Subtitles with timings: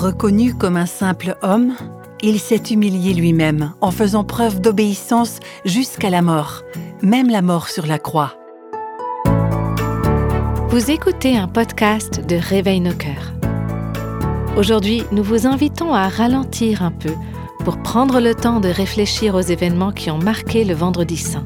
[0.00, 1.74] Reconnu comme un simple homme,
[2.22, 6.62] il s'est humilié lui-même en faisant preuve d'obéissance jusqu'à la mort,
[7.02, 8.32] même la mort sur la croix.
[10.70, 13.34] Vous écoutez un podcast de Réveil nos cœurs.
[14.56, 17.12] Aujourd'hui, nous vous invitons à ralentir un peu
[17.66, 21.44] pour prendre le temps de réfléchir aux événements qui ont marqué le vendredi saint.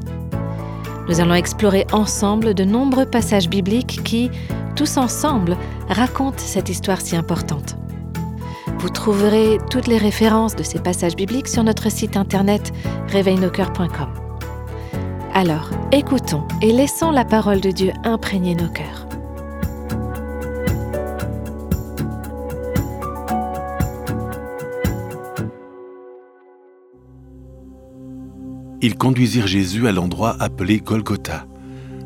[1.09, 4.31] Nous allons explorer ensemble de nombreux passages bibliques qui,
[4.77, 5.57] tous ensemble,
[5.89, 7.75] racontent cette histoire si importante.
[8.85, 12.71] Vous trouverez toutes les références de ces passages bibliques sur notre site internet
[13.07, 14.09] réveilnoscoeurs.com.
[15.33, 19.07] Alors, écoutons et laissons la parole de Dieu imprégner nos cœurs.
[28.83, 31.47] Ils conduisirent Jésus à l'endroit appelé Golgotha,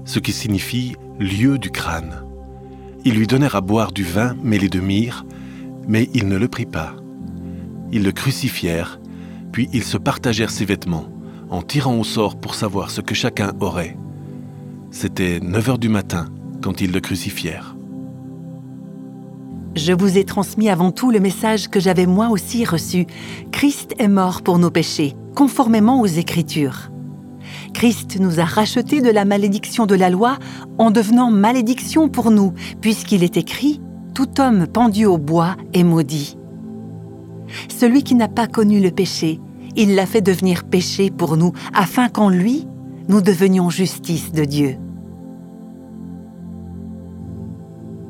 [0.05, 2.23] ce qui signifie lieu du crâne.
[3.03, 5.25] Ils lui donnèrent à boire du vin mêlé de myrrhe,
[5.87, 6.95] mais il ne le prit pas.
[7.91, 8.99] Ils le crucifièrent,
[9.51, 11.07] puis ils se partagèrent ses vêtements,
[11.49, 13.97] en tirant au sort pour savoir ce que chacun aurait.
[14.91, 16.27] C'était 9 heures du matin
[16.61, 17.75] quand ils le crucifièrent.
[19.75, 23.05] Je vous ai transmis avant tout le message que j'avais moi aussi reçu.
[23.51, 26.91] Christ est mort pour nos péchés, conformément aux Écritures.
[27.73, 30.37] Christ nous a rachetés de la malédiction de la loi
[30.77, 33.79] en devenant malédiction pour nous, puisqu'il est écrit
[34.19, 36.37] tout homme pendu au bois est maudit.
[37.69, 39.39] Celui qui n'a pas connu le péché,
[39.77, 42.67] il l'a fait devenir péché pour nous, afin qu'en lui,
[43.07, 44.75] nous devenions justice de Dieu.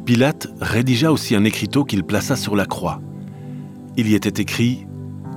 [0.03, 3.01] Pilate rédigea aussi un écriteau qu'il plaça sur la croix.
[3.95, 4.87] Il y était écrit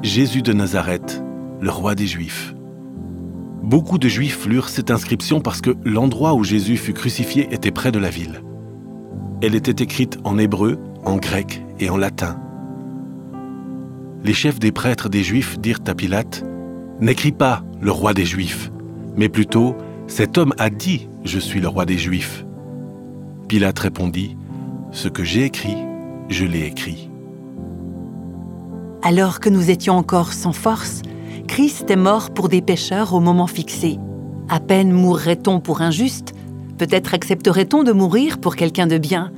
[0.01, 1.23] Jésus de Nazareth,
[1.61, 2.55] le roi des Juifs.
[3.63, 7.93] Beaucoup de Juifs lurent cette inscription parce que l'endroit où Jésus fut crucifié était près
[7.93, 8.41] de la ville.
[9.43, 12.39] Elle était écrite en hébreu, en grec et en latin.
[14.23, 16.45] Les chefs des prêtres des Juifs dirent à Pilate,
[17.01, 18.71] N'écris pas le roi des Juifs,
[19.17, 19.75] mais plutôt,
[20.07, 22.47] cet homme a dit, Je suis le roi des Juifs.
[23.49, 24.37] Pilate répondit,
[24.93, 25.77] Ce que j'ai écrit,
[26.29, 27.11] je l'ai écrit.
[29.03, 31.03] Alors que nous étions encore sans force,
[31.49, 33.99] Christ est mort pour des pécheurs au moment fixé.
[34.49, 36.33] À peine mourrait-on pour un juste,
[36.83, 39.31] Peut-être accepterait-on de mourir pour quelqu'un de bien.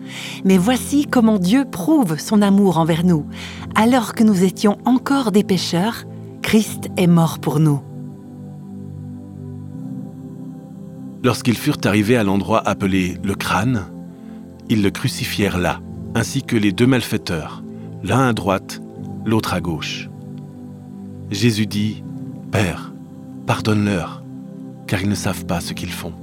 [0.46, 3.26] Mais voici comment Dieu prouve son amour envers nous.
[3.74, 6.04] Alors que nous étions encore des pécheurs,
[6.40, 7.82] Christ est mort pour nous.
[11.22, 13.88] Lorsqu'ils furent arrivés à l'endroit appelé le crâne,
[14.70, 15.80] ils le crucifièrent là,
[16.14, 17.62] ainsi que les deux malfaiteurs,
[18.02, 18.80] l'un à droite,
[19.26, 20.08] l'autre à gauche.
[21.30, 22.02] Jésus dit,
[22.50, 22.94] Père,
[23.46, 24.24] pardonne-leur,
[24.86, 26.14] car ils ne savent pas ce qu'ils font.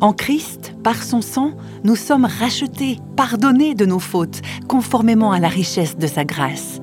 [0.00, 1.52] En Christ, par son sang,
[1.84, 6.80] nous sommes rachetés, pardonnés de nos fautes, conformément à la richesse de sa grâce.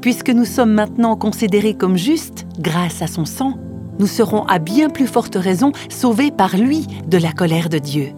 [0.00, 3.54] Puisque nous sommes maintenant considérés comme justes grâce à son sang,
[4.00, 8.08] nous serons à bien plus forte raison sauvés par lui de la colère de Dieu.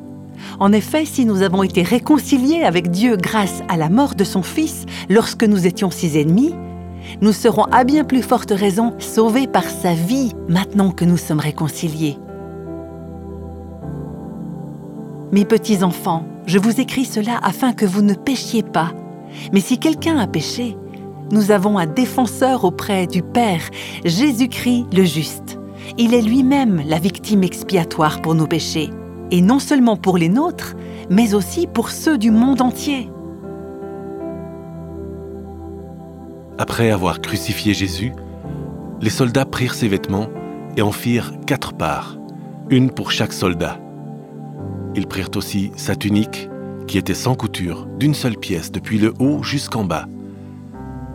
[0.59, 4.43] En effet, si nous avons été réconciliés avec Dieu grâce à la mort de son
[4.43, 6.55] Fils lorsque nous étions ses ennemis,
[7.21, 11.41] nous serons à bien plus forte raison sauvés par sa vie maintenant que nous sommes
[11.41, 12.17] réconciliés.
[15.33, 18.93] Mes petits enfants, je vous écris cela afin que vous ne péchiez pas.
[19.53, 20.77] Mais si quelqu'un a péché,
[21.31, 23.63] nous avons un défenseur auprès du Père,
[24.05, 25.61] Jésus-Christ le juste.
[25.99, 28.91] Il est lui-même la victime expiatoire pour nos péchés,
[29.31, 30.75] et non seulement pour les nôtres,
[31.11, 33.09] mais aussi pour ceux du monde entier.
[36.59, 38.13] Après avoir crucifié Jésus,
[39.01, 40.27] les soldats prirent ses vêtements
[40.77, 42.19] et en firent quatre parts,
[42.69, 43.79] une pour chaque soldat.
[44.95, 46.49] Ils prirent aussi sa tunique,
[46.87, 50.07] qui était sans couture, d'une seule pièce, depuis le haut jusqu'en bas.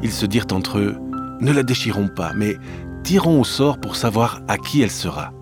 [0.01, 0.95] Ils se dirent entre eux,
[1.41, 2.55] Ne la déchirons pas, mais
[3.03, 5.33] tirons au sort pour savoir à qui elle sera.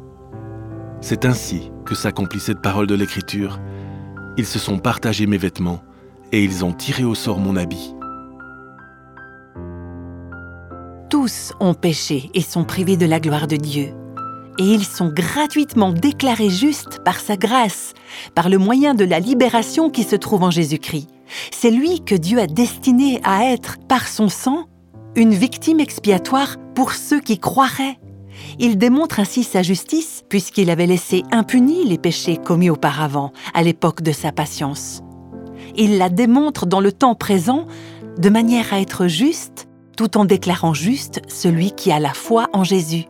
[1.02, 3.60] C'est ainsi que s'accomplit cette parole de l'Écriture.
[4.38, 5.84] Ils se sont partagés mes vêtements,
[6.32, 7.94] et ils ont tiré au sort mon habit.
[11.12, 13.94] Tous ont péché et sont privés de la gloire de Dieu
[14.60, 17.94] et ils sont gratuitement déclarés justes par sa grâce,
[18.36, 21.08] par le moyen de la libération qui se trouve en Jésus-Christ.
[21.52, 24.66] C'est lui que Dieu a destiné à être, par son sang,
[25.16, 28.00] une victime expiatoire pour ceux qui croiraient.
[28.60, 34.02] Il démontre ainsi sa justice puisqu'il avait laissé impunis les péchés commis auparavant, à l'époque
[34.02, 35.02] de sa patience.
[35.76, 37.66] Il la démontre dans le temps présent
[38.18, 39.68] de manière à être juste,
[39.98, 43.06] tout en déclarant juste celui qui a la foi en Jésus.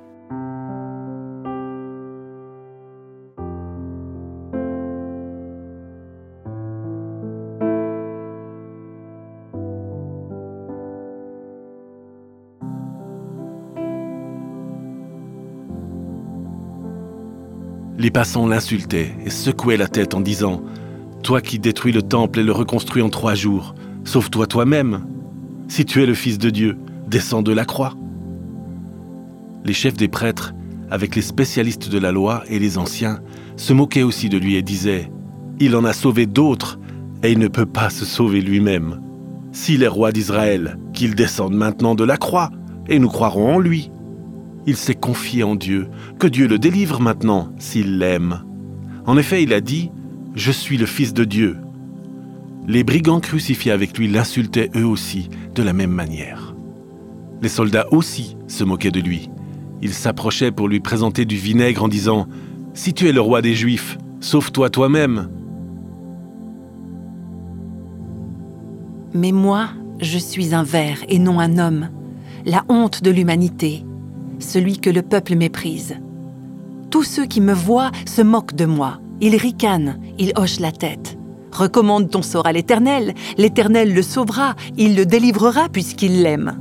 [18.03, 20.61] Les passants l'insultaient et secouaient la tête en disant
[21.23, 25.05] Toi qui détruis le temple et le reconstruis en trois jours, sauve-toi toi-même.
[25.69, 26.77] Si tu es le Fils de Dieu,
[27.07, 27.93] descends de la croix.
[29.63, 30.53] Les chefs des prêtres,
[30.91, 33.21] avec les spécialistes de la loi et les anciens,
[33.55, 35.09] se moquaient aussi de lui et disaient
[35.61, 36.81] Il en a sauvé d'autres
[37.23, 38.99] et il ne peut pas se sauver lui-même.
[39.53, 42.49] S'il est roi d'Israël, qu'il descende maintenant de la croix,
[42.89, 43.92] et nous croirons en lui.
[44.65, 45.89] Il s'est confié en Dieu,
[46.19, 48.43] que Dieu le délivre maintenant, s'il l'aime.
[49.05, 49.91] En effet, il a dit,
[50.35, 51.57] Je suis le Fils de Dieu.
[52.65, 56.55] Les brigands crucifiés avec lui l'insultaient eux aussi, de la même manière.
[57.41, 59.29] Les soldats aussi se moquaient de lui.
[59.81, 62.27] Ils s'approchaient pour lui présenter du vinaigre en disant,
[62.73, 65.29] Si tu es le roi des Juifs, sauve-toi toi-même.
[69.13, 69.69] Mais moi,
[69.99, 71.89] je suis un ver et non un homme,
[72.45, 73.83] la honte de l'humanité,
[74.43, 75.95] celui que le peuple méprise.
[76.89, 81.17] Tous ceux qui me voient se moquent de moi, ils ricanent, ils hochent la tête.
[81.51, 86.59] Recommande ton sort à l'Éternel, l'Éternel le sauvera, il le délivrera puisqu'il l'aime.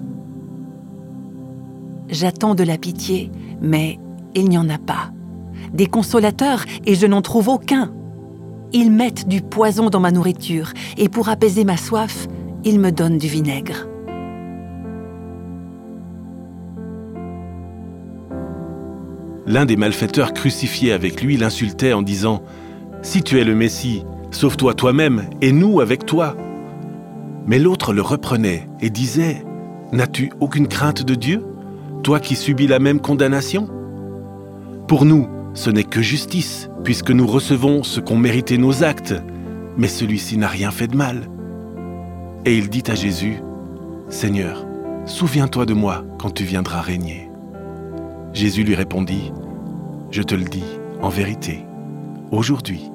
[2.09, 3.31] J'attends de la pitié,
[3.61, 3.99] mais
[4.35, 5.11] il n'y en a pas.
[5.73, 7.93] Des consolateurs, et je n'en trouve aucun.
[8.75, 12.29] Ils mettent du poison dans ma nourriture, et pour apaiser ma soif,
[12.65, 13.87] il me donne du vinaigre.
[19.47, 22.43] L'un des malfaiteurs crucifiés avec lui l'insultait en disant
[23.03, 26.37] Si tu es le Messie, sauve-toi toi-même et nous avec toi.
[27.47, 29.45] Mais l'autre le reprenait et disait
[29.91, 31.45] N'as-tu aucune crainte de Dieu,
[32.03, 33.69] toi qui subis la même condamnation?
[34.87, 39.15] Pour nous, ce n'est que justice, puisque nous recevons ce qu'ont mérité nos actes,
[39.77, 41.29] mais celui-ci n'a rien fait de mal.
[42.45, 43.43] Et il dit à Jésus,
[44.09, 44.65] Seigneur,
[45.05, 47.32] souviens-toi de moi quand tu viendras régner.
[48.33, 49.33] Jésus lui répondit,
[50.11, 50.65] Je te le dis,
[51.01, 51.65] en vérité,
[52.31, 52.91] aujourd'hui,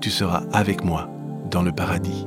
[0.00, 1.08] tu seras avec moi
[1.50, 2.26] dans le paradis.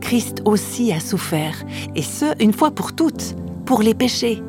[0.00, 1.64] Christ aussi a souffert,
[1.94, 4.42] et ce, une fois pour toutes, pour les péchés.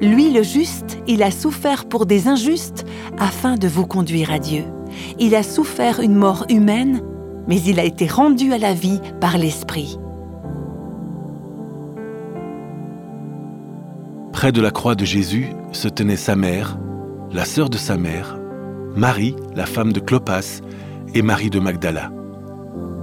[0.00, 2.86] Lui, le juste, il a souffert pour des injustes
[3.18, 4.64] afin de vous conduire à Dieu.
[5.18, 7.02] Il a souffert une mort humaine
[7.46, 9.98] mais il a été rendu à la vie par l'Esprit.
[14.36, 16.78] Près de la croix de Jésus se tenait sa mère,
[17.32, 18.38] la sœur de sa mère,
[18.94, 20.60] Marie, la femme de Clopas,
[21.14, 22.12] et Marie de Magdala.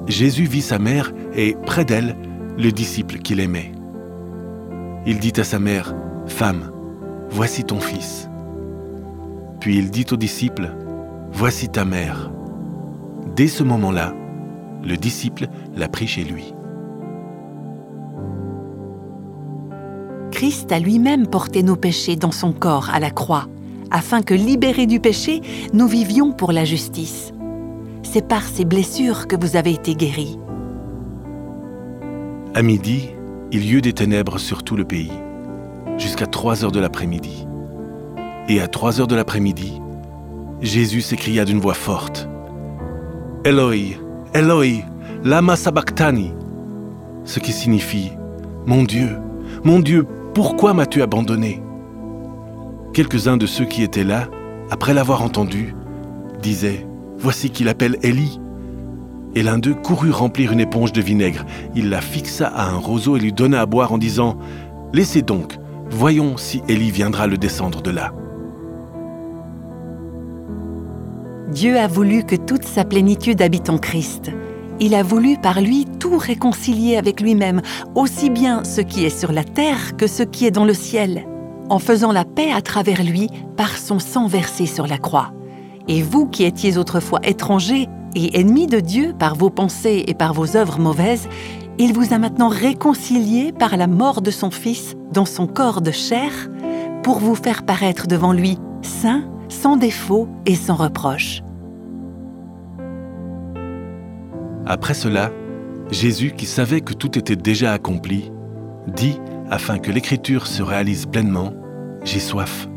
[0.08, 2.16] Jésus vit sa mère et, près d'elle,
[2.56, 3.72] le disciple qu'il aimait.
[5.08, 5.96] Il dit à sa mère,
[6.28, 6.72] Femme,
[7.32, 8.30] voici ton fils.
[9.60, 10.70] Puis il dit au disciple,
[11.32, 12.32] Voici ta mère.
[13.36, 14.14] Dès ce moment-là,
[14.84, 16.53] le disciple l'a pris chez lui.
[20.44, 23.48] Christ a lui-même porté nos péchés dans son corps à la croix,
[23.92, 25.40] afin que, libérés du péché,
[25.72, 27.32] nous vivions pour la justice.
[28.04, 30.38] C'est par ces blessures que vous avez été guéris.
[32.54, 33.08] À midi,
[33.54, 35.14] il y eut des ténèbres sur tout le pays,
[35.98, 37.48] jusqu'à 3 heures de l'après-midi.
[38.50, 39.80] Et à 3 heures de l'après-midi,
[40.60, 42.28] Jésus s'écria d'une voix forte
[43.46, 43.96] Eloi,
[44.34, 44.84] Eloi,
[45.24, 46.34] lama sabachthani,
[47.24, 48.12] ce qui signifie
[48.66, 49.08] Mon Dieu,
[49.64, 51.62] mon Dieu, pourquoi m'as-tu abandonné?
[52.94, 54.28] Quelques-uns de ceux qui étaient là,
[54.72, 55.76] après l'avoir entendu,
[56.42, 56.88] disaient
[57.20, 58.40] Voici qu'il appelle Élie.
[59.36, 61.46] Et l'un d'eux courut remplir une éponge de vinaigre.
[61.76, 64.38] Il la fixa à un roseau et lui donna à boire en disant
[64.92, 65.58] Laissez donc,
[65.90, 68.12] voyons si Élie viendra le descendre de là.
[71.52, 74.32] Dieu a voulu que toute sa plénitude habite en Christ.
[74.86, 77.62] Il a voulu par lui tout réconcilier avec lui-même,
[77.96, 81.26] aussi bien ce qui est sur la terre que ce qui est dans le ciel,
[81.70, 85.32] en faisant la paix à travers lui par son sang versé sur la croix.
[85.88, 90.34] Et vous qui étiez autrefois étrangers et ennemis de Dieu par vos pensées et par
[90.34, 91.30] vos œuvres mauvaises,
[91.78, 95.92] il vous a maintenant réconciliés par la mort de son Fils dans son corps de
[95.92, 96.30] chair,
[97.04, 101.42] pour vous faire paraître devant lui saint, sans défaut et sans reproche.
[104.66, 105.32] Après cela,
[105.92, 108.32] Jésus, qui savait que tout était déjà accompli,
[108.88, 111.54] dit, afin que l'Écriture se réalise pleinement,
[112.04, 112.68] J'ai soif.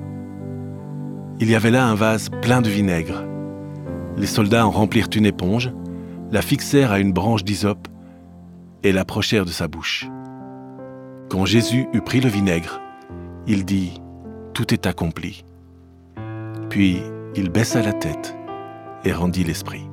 [1.40, 3.24] Il y avait là un vase plein de vinaigre.
[4.16, 5.72] Les soldats en remplirent une éponge,
[6.30, 7.88] la fixèrent à une branche d'hysope
[8.84, 10.08] et l'approchèrent de sa bouche.
[11.28, 12.80] Quand Jésus eut pris le vinaigre,
[13.48, 14.00] il dit,
[14.54, 15.44] Tout est accompli.
[16.70, 17.02] Puis
[17.34, 18.36] il baissa la tête
[19.04, 19.85] et rendit l'esprit.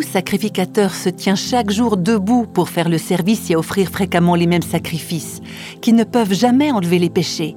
[0.00, 4.46] Tout sacrificateur se tient chaque jour debout pour faire le service et offrir fréquemment les
[4.46, 5.42] mêmes sacrifices,
[5.82, 7.54] qui ne peuvent jamais enlever les péchés,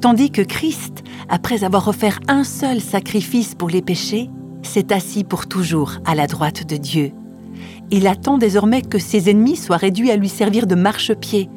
[0.00, 4.30] tandis que Christ, après avoir offert un seul sacrifice pour les péchés,
[4.62, 7.12] s'est assis pour toujours à la droite de Dieu.
[7.92, 11.48] Il attend désormais que ses ennemis soient réduits à lui servir de marchepied.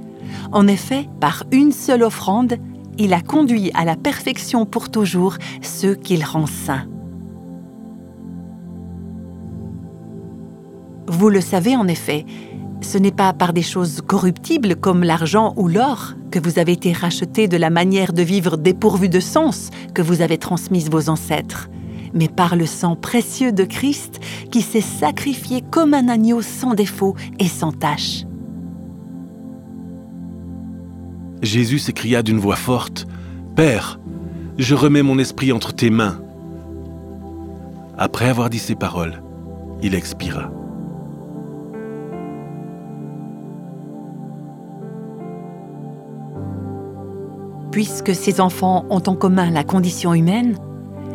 [0.51, 2.57] En effet, par une seule offrande,
[2.99, 6.85] il a conduit à la perfection pour toujours ceux qu'il rend saints.
[11.19, 12.25] Vous le savez en effet,
[12.79, 16.93] ce n'est pas par des choses corruptibles comme l'argent ou l'or que vous avez été
[16.93, 21.67] rachetés de la manière de vivre dépourvue de sens que vous avez transmise vos ancêtres,
[22.13, 27.17] mais par le sang précieux de Christ qui s'est sacrifié comme un agneau sans défaut
[27.37, 28.23] et sans tache.
[31.41, 33.07] Jésus s'écria d'une voix forte,
[33.57, 33.99] Père,
[34.57, 36.21] je remets mon esprit entre tes mains.
[37.97, 39.21] Après avoir dit ces paroles,
[39.83, 40.49] il expira.
[47.79, 50.57] Puisque ces enfants ont en commun la condition humaine,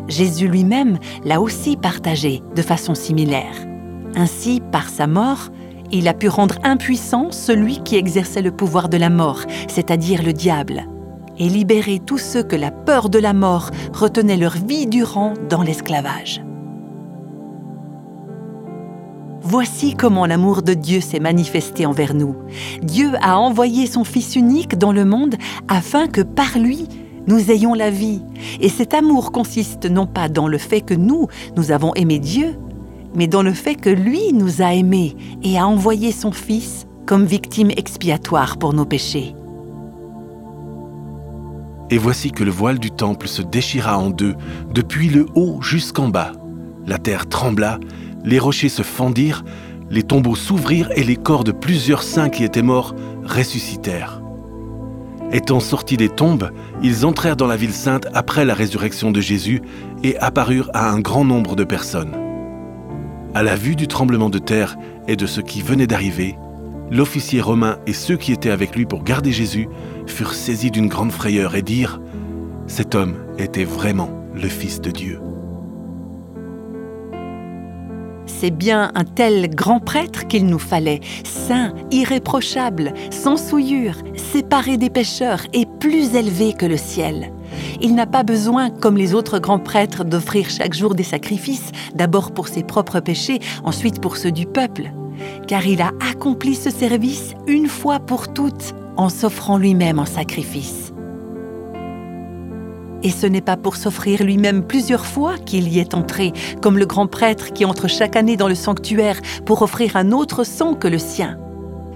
[0.08, 3.54] Jésus lui-même l'a aussi partagée de façon similaire.
[4.16, 5.50] Ainsi, par sa mort,
[5.92, 10.32] il a pu rendre impuissant celui qui exerçait le pouvoir de la mort, c'est-à-dire le
[10.32, 10.86] diable,
[11.38, 15.60] et libérer tous ceux que la peur de la mort retenait leur vie durant dans
[15.60, 16.40] l'esclavage.
[19.56, 22.34] Voici comment l'amour de Dieu s'est manifesté envers nous.
[22.82, 25.36] Dieu a envoyé son Fils unique dans le monde
[25.68, 26.88] afin que par lui,
[27.28, 28.20] nous ayons la vie.
[28.60, 32.58] Et cet amour consiste non pas dans le fait que nous, nous avons aimé Dieu,
[33.14, 37.24] mais dans le fait que lui nous a aimés et a envoyé son Fils comme
[37.24, 39.36] victime expiatoire pour nos péchés.
[41.90, 44.34] Et voici que le voile du temple se déchira en deux,
[44.74, 46.32] depuis le haut jusqu'en bas.
[46.88, 47.78] La terre trembla,
[48.24, 49.44] les rochers se fendirent,
[49.90, 54.20] les tombeaux s'ouvrirent et les corps de plusieurs saints qui étaient morts ressuscitèrent.
[55.32, 56.50] Étant sortis des tombes,
[56.82, 59.62] ils entrèrent dans la ville sainte après la résurrection de Jésus
[60.02, 62.16] et apparurent à un grand nombre de personnes.
[63.34, 64.76] À la vue du tremblement de terre
[65.08, 66.36] et de ce qui venait d'arriver,
[66.90, 69.68] l'officier romain et ceux qui étaient avec lui pour garder Jésus
[70.06, 72.00] furent saisis d'une grande frayeur et dirent⁇
[72.68, 75.20] Cet homme était vraiment le Fils de Dieu⁇
[78.40, 84.90] C'est bien un tel grand prêtre qu'il nous fallait, saint, irréprochable, sans souillure, séparé des
[84.90, 87.32] pécheurs et plus élevé que le ciel.
[87.80, 92.32] Il n'a pas besoin, comme les autres grands prêtres, d'offrir chaque jour des sacrifices, d'abord
[92.32, 94.90] pour ses propres péchés, ensuite pour ceux du peuple,
[95.46, 100.93] car il a accompli ce service une fois pour toutes en s'offrant lui-même en sacrifice.
[103.04, 106.32] Et ce n'est pas pour s'offrir lui-même plusieurs fois qu'il y est entré,
[106.62, 110.42] comme le grand prêtre qui entre chaque année dans le sanctuaire pour offrir un autre
[110.42, 111.38] sang que le sien.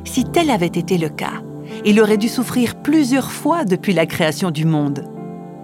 [0.04, 1.42] Si tel avait été le cas,
[1.84, 5.04] il aurait dû souffrir plusieurs fois depuis la création du monde.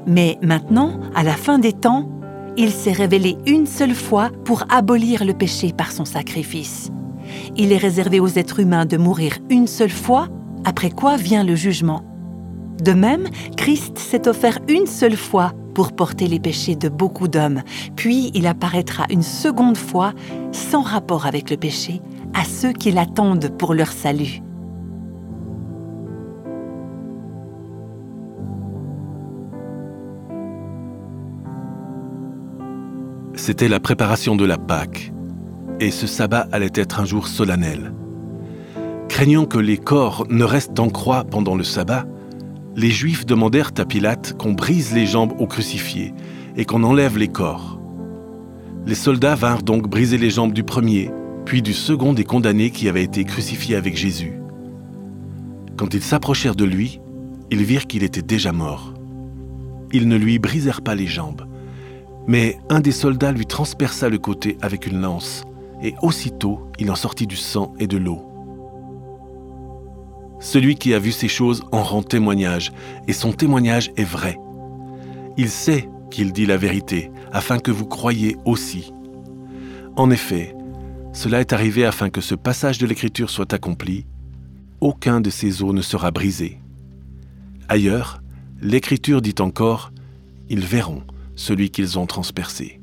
[0.06, 2.08] Mais maintenant, à la fin des temps,
[2.56, 6.90] il s'est révélé une seule fois pour abolir le péché par son sacrifice.
[7.56, 10.28] Il est réservé aux êtres humains de mourir une seule fois,
[10.64, 12.02] après quoi vient le jugement.
[12.82, 17.62] De même, Christ s'est offert une seule fois pour porter les péchés de beaucoup d'hommes,
[17.96, 20.12] puis il apparaîtra une seconde fois,
[20.52, 22.00] sans rapport avec le péché,
[22.32, 24.40] à ceux qui l'attendent pour leur salut.
[33.34, 35.12] C'était la préparation de la Pâque,
[35.80, 37.92] et ce sabbat allait être un jour solennel.
[39.08, 42.06] Craignant que les corps ne restent en croix pendant le sabbat,
[42.76, 46.12] les Juifs demandèrent à Pilate qu'on brise les jambes aux crucifiés
[46.56, 47.78] et qu'on enlève les corps.
[48.86, 51.10] Les soldats vinrent donc briser les jambes du premier,
[51.44, 54.34] puis du second des condamnés qui avaient été crucifiés avec Jésus.
[55.76, 57.00] Quand ils s'approchèrent de lui,
[57.50, 58.94] ils virent qu'il était déjà mort.
[59.92, 61.46] Ils ne lui brisèrent pas les jambes,
[62.26, 65.44] mais un des soldats lui transperça le côté avec une lance,
[65.82, 68.33] et aussitôt il en sortit du sang et de l'eau.
[70.40, 72.72] Celui qui a vu ces choses en rend témoignage,
[73.08, 74.38] et son témoignage est vrai.
[75.36, 78.92] Il sait qu'il dit la vérité, afin que vous croyiez aussi.
[79.96, 80.54] En effet,
[81.12, 84.06] cela est arrivé afin que ce passage de l'Écriture soit accompli.
[84.80, 86.60] Aucun de ces os ne sera brisé.
[87.68, 88.20] Ailleurs,
[88.60, 89.92] l'Écriture dit encore,
[90.50, 91.02] Ils verront
[91.36, 92.80] celui qu'ils ont transpercé.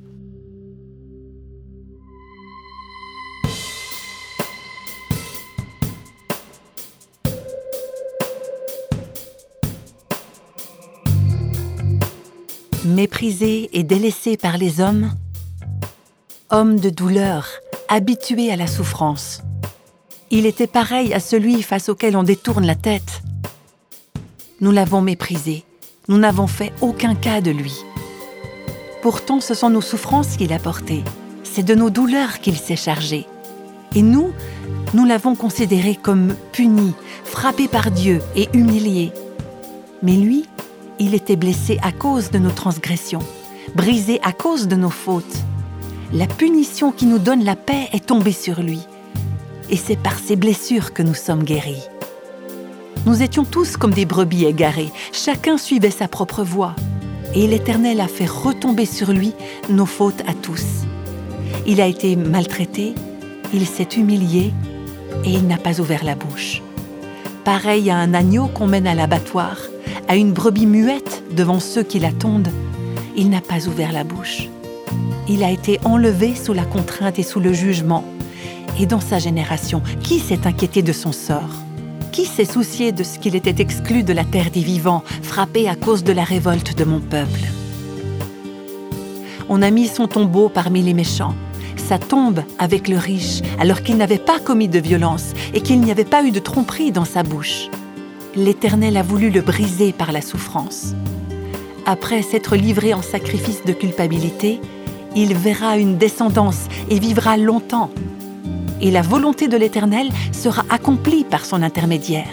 [12.85, 15.13] Méprisé et délaissé par les hommes,
[16.49, 17.47] homme de douleur,
[17.87, 19.43] habitué à la souffrance.
[20.31, 23.21] Il était pareil à celui face auquel on détourne la tête.
[24.61, 25.63] Nous l'avons méprisé.
[26.07, 27.83] Nous n'avons fait aucun cas de lui.
[29.03, 31.03] Pourtant, ce sont nos souffrances qu'il a portées.
[31.43, 33.27] C'est de nos douleurs qu'il s'est chargé.
[33.93, 34.31] Et nous,
[34.95, 36.93] nous l'avons considéré comme puni,
[37.25, 39.11] frappé par Dieu et humilié.
[40.01, 40.45] Mais lui,
[41.01, 43.23] il était blessé à cause de nos transgressions,
[43.73, 45.39] brisé à cause de nos fautes.
[46.13, 48.81] La punition qui nous donne la paix est tombée sur lui.
[49.71, 51.87] Et c'est par ses blessures que nous sommes guéris.
[53.07, 56.75] Nous étions tous comme des brebis égarées, chacun suivait sa propre voie.
[57.33, 59.33] Et l'Éternel a fait retomber sur lui
[59.69, 60.85] nos fautes à tous.
[61.65, 62.93] Il a été maltraité,
[63.55, 64.53] il s'est humilié
[65.25, 66.61] et il n'a pas ouvert la bouche.
[67.43, 69.57] Pareil à un agneau qu'on mène à l'abattoir,
[70.07, 72.51] à une brebis muette devant ceux qui la tondent,
[73.15, 74.49] il n'a pas ouvert la bouche.
[75.27, 78.03] Il a été enlevé sous la contrainte et sous le jugement.
[78.79, 81.55] Et dans sa génération, qui s'est inquiété de son sort?
[82.11, 85.75] Qui s'est soucié de ce qu'il était exclu de la terre des vivants, frappé à
[85.75, 87.41] cause de la révolte de mon peuple?
[89.49, 91.35] On a mis son tombeau parmi les méchants
[91.91, 95.91] sa tombe avec le riche, alors qu'il n'avait pas commis de violence et qu'il n'y
[95.91, 97.67] avait pas eu de tromperie dans sa bouche.
[98.35, 100.93] L'Éternel a voulu le briser par la souffrance.
[101.85, 104.61] Après s'être livré en sacrifice de culpabilité,
[105.17, 107.91] il verra une descendance et vivra longtemps.
[108.79, 112.31] Et la volonté de l'Éternel sera accomplie par son intermédiaire.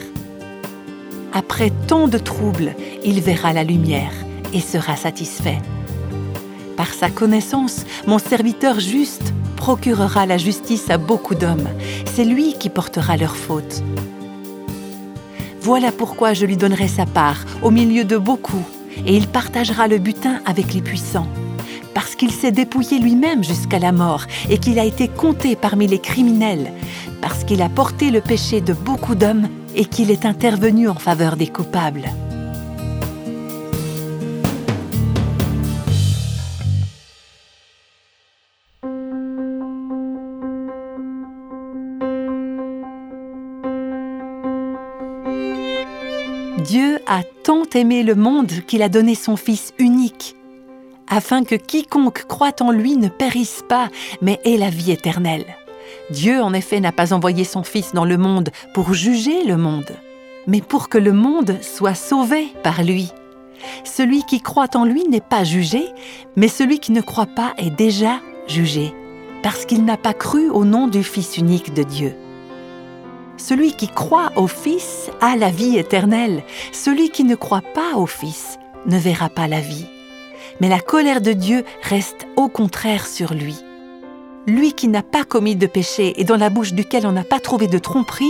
[1.33, 4.12] Après tant de troubles, il verra la lumière
[4.55, 5.59] et sera satisfait.
[6.76, 11.69] Par sa connaissance, mon serviteur juste procurera la justice à beaucoup d'hommes.
[12.06, 13.82] C'est lui qui portera leurs fautes.
[15.69, 18.65] Voilà pourquoi je lui donnerai sa part au milieu de beaucoup,
[19.04, 21.28] et il partagera le butin avec les puissants.
[21.93, 25.99] Parce qu'il s'est dépouillé lui-même jusqu'à la mort et qu'il a été compté parmi les
[25.99, 26.73] criminels,
[27.21, 31.37] parce qu'il a porté le péché de beaucoup d'hommes et qu'il est intervenu en faveur
[31.37, 32.09] des coupables.
[47.08, 50.36] A tant aimé le monde qu'il a donné son Fils unique,
[51.08, 53.88] afin que quiconque croit en lui ne périsse pas,
[54.21, 55.47] mais ait la vie éternelle.
[56.10, 59.97] Dieu, en effet, n'a pas envoyé son Fils dans le monde pour juger le monde,
[60.47, 63.10] mais pour que le monde soit sauvé par lui.
[63.84, 65.86] Celui qui croit en lui n'est pas jugé,
[66.36, 68.92] mais celui qui ne croit pas est déjà jugé,
[69.42, 72.14] parce qu'il n'a pas cru au nom du Fils unique de Dieu.
[73.39, 76.43] Celui qui croit au Fils a la vie éternelle.
[76.73, 79.87] Celui qui ne croit pas au Fils ne verra pas la vie.
[80.61, 83.57] Mais la colère de Dieu reste au contraire sur lui.
[84.49, 87.39] Lui qui n'a pas commis de péché et dans la bouche duquel on n'a pas
[87.39, 88.27] trouvé de tromperie,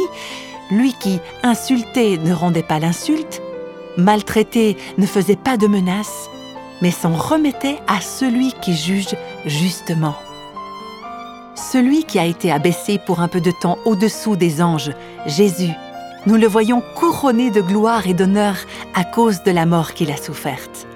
[0.71, 3.41] lui qui, insulté, ne rendait pas l'insulte,
[3.97, 6.29] maltraité, ne faisait pas de menaces,
[6.83, 9.17] mais s'en remettait à celui qui juge
[9.47, 10.15] justement
[11.59, 14.93] celui qui a été abaissé pour un peu de temps au-dessous des anges,
[15.27, 15.73] Jésus.
[16.27, 18.57] Nous le voyons couronné de gloire et d'honneur
[18.95, 20.87] à cause de la mort qu'il a soufferte.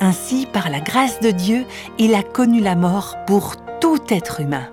[0.00, 1.64] Ainsi, par la grâce de Dieu,
[1.98, 4.68] il a connu la mort pour tout être humain.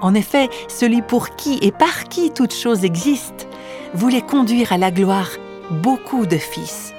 [0.00, 3.48] En effet, celui pour qui et par qui toute chose existe
[3.94, 5.30] voulait conduire à la gloire
[5.70, 6.94] beaucoup de fils.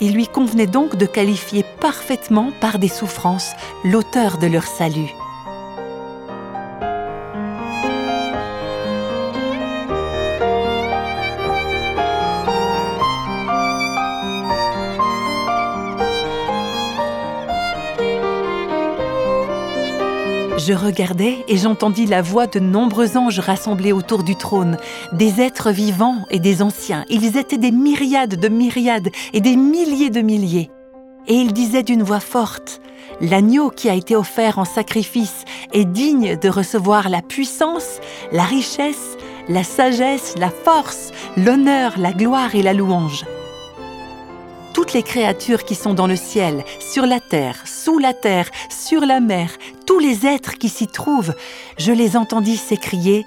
[0.00, 3.52] Il lui convenait donc de qualifier parfaitement par des souffrances
[3.84, 5.12] l'auteur de leur salut.
[20.66, 24.78] Je regardais et j'entendis la voix de nombreux anges rassemblés autour du trône,
[25.12, 27.04] des êtres vivants et des anciens.
[27.08, 30.72] Ils étaient des myriades de myriades et des milliers de milliers.
[31.28, 32.80] Et ils disaient d'une voix forte,
[33.20, 38.00] L'agneau qui a été offert en sacrifice est digne de recevoir la puissance,
[38.32, 39.16] la richesse,
[39.48, 43.24] la sagesse, la force, l'honneur, la gloire et la louange
[44.76, 49.06] toutes les créatures qui sont dans le ciel, sur la terre, sous la terre, sur
[49.06, 49.48] la mer,
[49.86, 51.32] tous les êtres qui s'y trouvent,
[51.78, 53.24] je les entendis s'écrier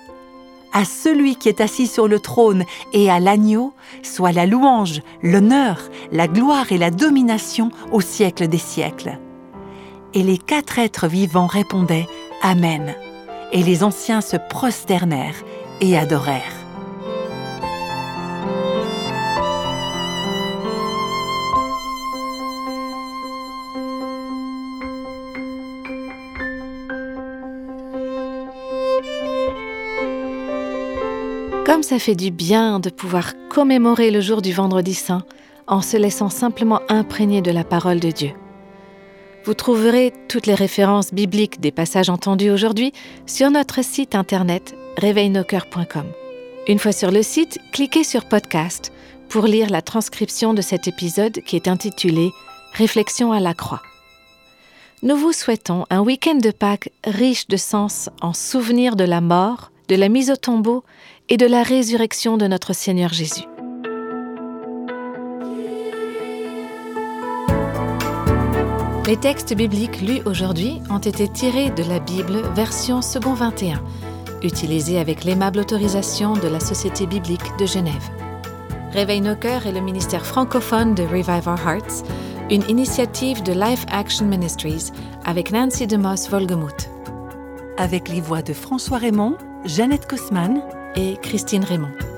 [0.73, 5.79] À celui qui est assis sur le trône et à l'agneau, soit la louange, l'honneur,
[6.11, 9.17] la gloire et la domination au siècle des siècles.
[10.13, 12.05] Et les quatre êtres vivants répondaient
[12.43, 12.93] Amen.
[13.53, 15.43] Et les anciens se prosternèrent
[15.81, 16.58] et adorèrent.
[31.89, 35.23] Ça fait du bien de pouvoir commémorer le jour du vendredi saint
[35.65, 38.29] en se laissant simplement imprégner de la parole de Dieu.
[39.43, 42.93] Vous trouverez toutes les références bibliques des passages entendus aujourd'hui
[43.25, 46.05] sur notre site internet réveilnoscoeurs.com.
[46.67, 48.91] Une fois sur le site, cliquez sur Podcast
[49.27, 52.29] pour lire la transcription de cet épisode qui est intitulé
[52.73, 53.81] Réflexion à la croix.
[55.01, 59.68] Nous vous souhaitons un week-end de Pâques riche de sens en souvenir de la mort,
[59.89, 60.83] de la mise au tombeau
[61.29, 63.45] et de la résurrection de notre Seigneur Jésus.
[69.07, 73.81] Les textes bibliques lus aujourd'hui ont été tirés de la Bible version second 21,
[74.43, 78.11] utilisée avec l'aimable autorisation de la Société biblique de Genève.
[78.91, 82.03] Réveil nos cœurs est le ministère francophone de Revive Our Hearts,
[82.51, 84.91] une initiative de Life Action Ministries
[85.25, 86.91] avec Nancy DeMoss Volgemuth.
[87.77, 90.61] Avec les voix de François Raymond, Jeannette Kosman
[90.95, 92.08] et Christine Raymond.